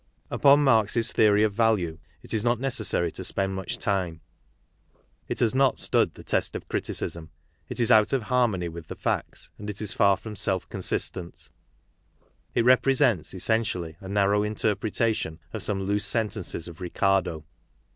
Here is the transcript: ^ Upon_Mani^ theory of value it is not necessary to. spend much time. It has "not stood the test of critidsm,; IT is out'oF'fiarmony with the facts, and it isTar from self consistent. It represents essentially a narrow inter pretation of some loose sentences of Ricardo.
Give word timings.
^ 0.31 0.35
Upon_Mani^ 0.39 1.11
theory 1.11 1.43
of 1.43 1.53
value 1.53 1.99
it 2.23 2.33
is 2.33 2.43
not 2.43 2.59
necessary 2.59 3.11
to. 3.11 3.23
spend 3.23 3.53
much 3.53 3.77
time. 3.77 4.19
It 5.27 5.41
has 5.41 5.53
"not 5.53 5.77
stood 5.77 6.15
the 6.15 6.23
test 6.23 6.55
of 6.55 6.67
critidsm,; 6.67 7.29
IT 7.69 7.79
is 7.79 7.91
out'oF'fiarmony 7.91 8.67
with 8.67 8.87
the 8.87 8.95
facts, 8.95 9.51
and 9.59 9.69
it 9.69 9.75
isTar 9.79 10.17
from 10.17 10.35
self 10.35 10.67
consistent. 10.69 11.51
It 12.55 12.65
represents 12.65 13.35
essentially 13.35 13.95
a 13.99 14.07
narrow 14.07 14.41
inter 14.41 14.73
pretation 14.73 15.37
of 15.53 15.61
some 15.61 15.83
loose 15.83 16.05
sentences 16.07 16.67
of 16.67 16.81
Ricardo. 16.81 17.43